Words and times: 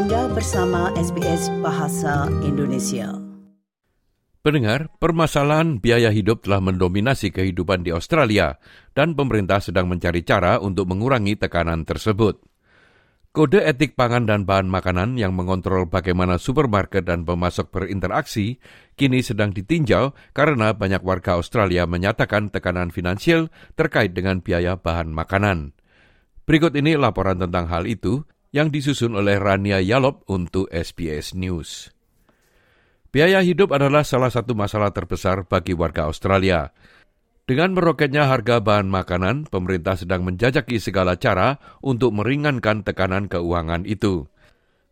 Anda 0.00 0.32
bersama 0.32 0.88
SBS 0.96 1.52
Bahasa 1.60 2.24
Indonesia. 2.40 3.20
Pendengar, 4.40 4.88
permasalahan 4.96 5.76
biaya 5.76 6.08
hidup 6.08 6.48
telah 6.48 6.56
mendominasi 6.56 7.28
kehidupan 7.28 7.84
di 7.84 7.92
Australia 7.92 8.56
dan 8.96 9.12
pemerintah 9.12 9.60
sedang 9.60 9.92
mencari 9.92 10.24
cara 10.24 10.56
untuk 10.56 10.88
mengurangi 10.88 11.36
tekanan 11.36 11.84
tersebut. 11.84 12.40
Kode 13.36 13.60
etik 13.60 13.92
pangan 13.92 14.24
dan 14.24 14.48
bahan 14.48 14.72
makanan 14.72 15.20
yang 15.20 15.36
mengontrol 15.36 15.84
bagaimana 15.84 16.40
supermarket 16.40 17.04
dan 17.04 17.28
pemasok 17.28 17.68
berinteraksi 17.68 18.56
kini 18.96 19.20
sedang 19.20 19.52
ditinjau 19.52 20.16
karena 20.32 20.72
banyak 20.72 21.04
warga 21.04 21.36
Australia 21.36 21.84
menyatakan 21.84 22.48
tekanan 22.48 22.88
finansial 22.88 23.52
terkait 23.76 24.16
dengan 24.16 24.40
biaya 24.40 24.80
bahan 24.80 25.12
makanan. 25.12 25.76
Berikut 26.48 26.72
ini 26.72 26.96
laporan 26.96 27.36
tentang 27.36 27.68
hal 27.68 27.84
itu 27.84 28.24
yang 28.50 28.74
disusun 28.74 29.14
oleh 29.14 29.38
Rania 29.38 29.78
Yalop 29.78 30.26
untuk 30.26 30.66
SBS 30.74 31.38
News. 31.38 31.94
Biaya 33.10 33.42
hidup 33.42 33.74
adalah 33.74 34.06
salah 34.06 34.30
satu 34.30 34.54
masalah 34.54 34.94
terbesar 34.94 35.46
bagi 35.46 35.74
warga 35.74 36.06
Australia. 36.06 36.70
Dengan 37.46 37.74
meroketnya 37.74 38.30
harga 38.30 38.62
bahan 38.62 38.86
makanan, 38.86 39.50
pemerintah 39.50 39.98
sedang 39.98 40.22
menjajaki 40.22 40.78
segala 40.78 41.18
cara 41.18 41.58
untuk 41.82 42.14
meringankan 42.14 42.86
tekanan 42.86 43.26
keuangan 43.26 43.82
itu. 43.82 44.30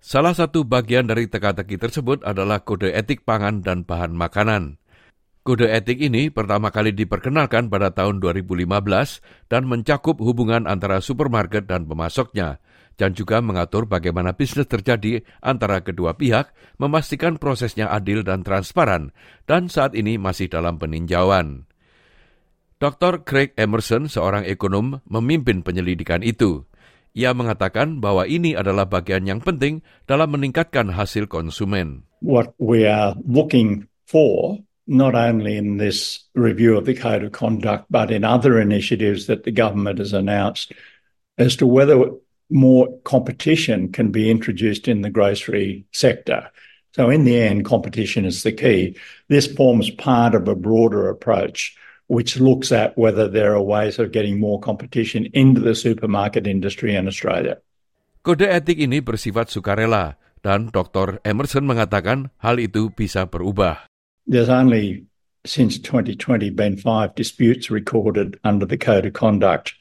Salah 0.02 0.34
satu 0.34 0.66
bagian 0.66 1.06
dari 1.06 1.30
teka-teki 1.30 1.78
tersebut 1.78 2.27
adalah 2.27 2.62
kode 2.62 2.91
etik 2.91 3.22
pangan 3.22 3.62
dan 3.62 3.86
bahan 3.86 4.14
makanan. 4.14 4.83
Kode 5.47 5.70
etik 5.70 6.02
ini 6.02 6.30
pertama 6.34 6.75
kali 6.75 6.91
diperkenalkan 6.91 7.70
pada 7.70 7.95
tahun 7.95 8.19
2015 8.19 8.66
dan 9.47 9.62
mencakup 9.66 10.19
hubungan 10.19 10.66
antara 10.66 10.98
supermarket 10.98 11.70
dan 11.70 11.86
pemasoknya, 11.86 12.59
dan 12.98 13.15
juga 13.15 13.38
mengatur 13.38 13.87
bagaimana 13.87 14.34
bisnis 14.34 14.66
terjadi 14.66 15.23
antara 15.39 15.87
kedua 15.87 16.19
pihak, 16.19 16.51
memastikan 16.83 17.39
prosesnya 17.39 17.89
adil 17.89 18.27
dan 18.27 18.43
transparan, 18.43 19.14
dan 19.47 19.70
saat 19.70 19.95
ini 19.95 20.19
masih 20.19 20.50
dalam 20.50 20.77
peninjauan. 20.77 21.70
Dr. 22.83 23.22
Craig 23.22 23.55
Emerson, 23.55 24.11
seorang 24.11 24.47
ekonom, 24.47 25.03
memimpin 25.06 25.62
penyelidikan 25.62 26.27
itu. 26.27 26.67
Ia 27.14 27.34
mengatakan 27.34 27.98
bahwa 27.98 28.27
ini 28.27 28.55
adalah 28.55 28.87
bagian 28.87 29.27
yang 29.27 29.41
penting 29.42 29.83
dalam 30.06 30.31
meningkatkan 30.34 30.94
hasil 30.94 31.27
konsumen. 31.27 32.06
What 32.22 32.55
we 32.59 32.87
are 32.87 33.19
looking 33.27 33.91
for 34.06 34.62
not 34.89 35.15
only 35.15 35.61
in 35.61 35.77
this 35.77 36.25
review 36.33 36.78
of 36.78 36.89
the 36.89 36.94
Code 36.97 37.22
of 37.22 37.33
Conduct, 37.33 37.87
but 37.91 38.11
in 38.11 38.25
other 38.25 38.59
initiatives 38.59 39.27
that 39.28 39.44
the 39.44 39.53
government 39.53 40.00
has 40.00 40.17
announced 40.17 40.72
as 41.37 41.55
to 41.61 41.67
whether 41.69 41.98
more 42.50 42.88
competition 43.04 43.92
can 43.92 44.10
be 44.10 44.30
introduced 44.30 44.88
in 44.88 45.02
the 45.02 45.10
grocery 45.10 45.84
sector. 45.92 46.50
So, 46.96 47.10
in 47.10 47.24
the 47.24 47.38
end, 47.38 47.64
competition 47.64 48.24
is 48.24 48.42
the 48.42 48.52
key. 48.52 48.96
This 49.28 49.46
forms 49.46 49.91
part 49.91 50.34
of 50.34 50.48
a 50.48 50.56
broader 50.56 51.08
approach 51.08 51.76
which 52.08 52.41
looks 52.41 52.72
at 52.72 52.96
whether 52.96 53.28
there 53.28 53.52
are 53.52 53.60
ways 53.60 54.00
of 54.00 54.16
getting 54.16 54.41
more 54.41 54.58
competition 54.58 55.28
into 55.36 55.60
the 55.60 55.76
supermarket 55.76 56.48
industry 56.48 56.96
in 56.96 57.04
Australia. 57.04 57.60
Kode 58.24 58.48
etik 58.48 58.80
ini 58.80 59.04
bersifat 59.04 59.52
sukarela 59.52 60.16
dan 60.41 60.72
Dr. 60.72 61.20
Emerson 61.20 61.69
mengatakan 61.69 62.32
hal 62.41 62.56
itu 62.56 62.88
bisa 62.88 63.28
berubah. 63.28 63.88
there's 64.28 64.50
only 64.50 65.06
since 65.46 65.78
2020 65.78 66.50
been 66.50 66.76
five 66.76 67.14
disputes 67.14 67.70
recorded 67.70 68.38
under 68.44 68.66
the 68.66 68.76
Code 68.76 69.06
of 69.06 69.14
Conduct. 69.14 69.72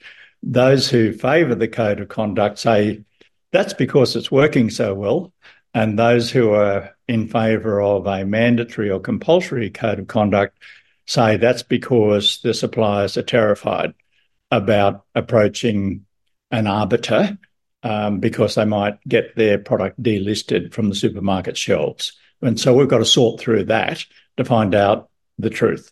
Those 0.43 0.89
who 0.89 1.13
favour 1.13 1.55
the 1.55 1.67
Code 1.67 1.99
of 1.99 2.09
Conduct 2.09 2.59
say 2.59 3.03
that's 3.51 3.73
because 3.73 4.15
it's 4.15 4.31
working 4.31 4.69
so 4.69 4.93
well, 4.93 5.33
and 5.73 5.97
those 5.97 6.31
who 6.31 6.51
are 6.51 6.95
in 7.07 7.27
favour 7.27 7.81
of 7.81 8.05
a 8.05 8.25
mandatory 8.25 8.89
or 8.89 8.99
compulsory 8.99 9.69
Code 9.69 9.99
of 9.99 10.07
Conduct 10.07 10.57
say 11.05 11.37
that's 11.37 11.63
because 11.63 12.39
the 12.41 12.53
suppliers 12.53 13.17
are 13.17 13.23
terrified 13.23 13.93
about 14.51 15.05
approaching 15.15 16.05
an 16.51 16.67
arbiter 16.67 17.37
um, 17.83 18.19
because 18.19 18.55
they 18.55 18.65
might 18.65 18.99
get 19.07 19.35
their 19.35 19.57
product 19.57 20.01
delisted 20.01 20.73
from 20.73 20.89
the 20.89 20.95
supermarket 20.95 21.57
shelves. 21.57 22.13
And 22.41 22.59
so 22.59 22.73
we've 22.73 22.87
got 22.87 22.99
to 22.99 23.05
sort 23.05 23.39
through 23.39 23.65
that 23.65 24.05
to 24.37 24.45
find 24.45 24.75
out 24.75 25.09
the 25.39 25.49
truth. 25.49 25.91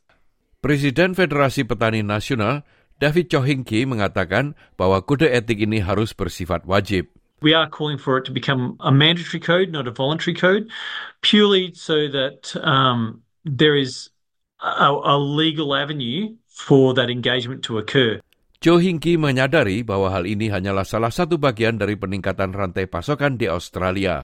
Presiden 0.62 1.16
Federasi 1.16 1.64
Petani 1.64 2.02
Nasional 2.02 2.64
David 2.96 3.28
Chohinki 3.28 3.84
mengatakan 3.84 4.56
bahwa 4.80 5.04
kode 5.04 5.28
etik 5.28 5.60
ini 5.60 5.84
harus 5.84 6.16
bersifat 6.16 6.64
wajib. 6.64 7.12
We 7.44 7.52
are 7.52 7.68
calling 7.68 8.00
for 8.00 8.16
it 8.16 8.24
to 8.26 8.34
become 8.34 8.80
a 8.80 8.90
mandatory 8.90 9.44
code, 9.44 9.70
not 9.70 9.86
a 9.86 9.94
voluntary 9.94 10.34
code, 10.34 10.72
purely 11.20 11.76
so 11.76 12.08
that 12.08 12.56
um, 12.64 13.22
there 13.44 13.76
is 13.76 14.10
a, 14.64 14.96
a 14.96 15.20
legal 15.20 15.76
avenue 15.76 16.40
for 16.48 16.96
that 16.96 17.12
engagement 17.12 17.62
to 17.68 17.78
occur. 17.78 18.24
Joe 18.64 18.80
Hinky 18.80 19.20
menyadari 19.20 19.84
bahwa 19.84 20.10
hal 20.10 20.24
ini 20.26 20.50
hanyalah 20.50 20.88
salah 20.88 21.12
satu 21.12 21.36
bagian 21.36 21.76
dari 21.76 22.00
peningkatan 22.00 22.56
rantai 22.56 22.88
pasokan 22.88 23.36
di 23.36 23.52
Australia. 23.52 24.24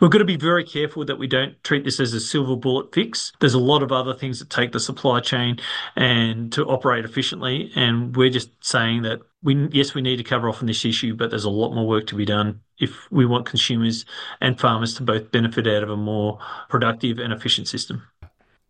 We've 0.00 0.10
got 0.10 0.18
to 0.18 0.28
be 0.28 0.36
very 0.36 0.64
careful 0.64 1.04
that 1.06 1.18
we 1.18 1.26
don't 1.26 1.56
treat 1.64 1.84
this 1.84 2.00
as 2.00 2.12
a 2.12 2.20
silver 2.20 2.56
bullet 2.56 2.92
fix. 2.92 3.32
There's 3.40 3.56
a 3.56 3.62
lot 3.62 3.82
of 3.82 3.92
other 3.92 4.12
things 4.12 4.38
that 4.40 4.50
take 4.50 4.72
the 4.72 4.80
supply 4.80 5.20
chain 5.20 5.56
and 5.96 6.52
to 6.52 6.68
operate 6.68 7.04
efficiently. 7.04 7.72
And 7.74 8.14
we're 8.14 8.30
just 8.30 8.52
saying 8.60 9.02
that 9.08 9.24
we, 9.42 9.68
yes, 9.72 9.94
we 9.94 10.02
need 10.02 10.16
to 10.20 10.26
cover 10.26 10.48
off 10.48 10.60
on 10.60 10.68
this 10.68 10.84
issue, 10.84 11.16
but 11.16 11.30
there's 11.30 11.48
a 11.48 11.52
lot 11.52 11.72
more 11.72 11.88
work 11.88 12.06
to 12.08 12.16
be 12.16 12.28
done 12.28 12.60
if 12.76 13.08
we 13.10 13.24
want 13.24 13.46
consumers 13.46 14.04
and 14.40 14.60
farmers 14.60 14.92
to 15.00 15.02
both 15.02 15.32
benefit 15.32 15.66
out 15.66 15.82
of 15.82 15.88
a 15.88 15.96
more 15.96 16.38
productive 16.68 17.18
and 17.18 17.32
efficient 17.32 17.68
system. 17.68 18.04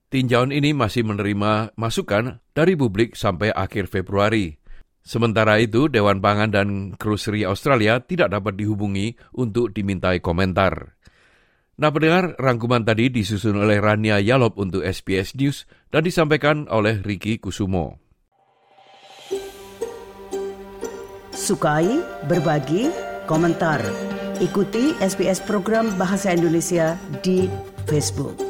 Tinjauan 0.06 0.54
ini 0.54 0.70
masih 0.70 1.02
menerima 1.02 1.74
masukan 1.74 2.38
dari 2.54 2.78
publik 2.78 3.18
sampai 3.18 3.50
akhir 3.50 3.90
Februari. 3.90 4.62
Sementara 5.06 5.58
itu, 5.62 5.86
Dewan 5.86 6.18
Pangan 6.18 6.50
dan 6.50 6.94
Grocery 6.98 7.46
Australia 7.46 8.02
tidak 8.02 8.34
dapat 8.34 8.58
dihubungi 8.58 9.14
untuk 9.34 9.70
dimintai 9.70 10.18
komentar. 10.18 10.95
Nah 11.76 11.92
pendengar, 11.92 12.32
rangkuman 12.40 12.88
tadi 12.88 13.12
disusun 13.12 13.60
oleh 13.60 13.76
Rania 13.76 14.16
Yalop 14.16 14.56
untuk 14.56 14.80
SBS 14.80 15.36
News 15.36 15.68
dan 15.92 16.08
disampaikan 16.08 16.64
oleh 16.72 17.04
Ricky 17.04 17.36
Kusumo. 17.36 18.00
Sukai, 21.36 22.00
berbagi, 22.24 22.88
komentar. 23.28 23.84
Ikuti 24.40 24.96
SBS 25.04 25.44
program 25.44 25.92
Bahasa 26.00 26.32
Indonesia 26.32 26.96
di 27.20 27.44
Facebook. 27.84 28.45